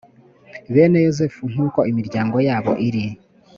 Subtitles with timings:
[0.73, 3.05] bene yosefu nk uko imiryango yabo iri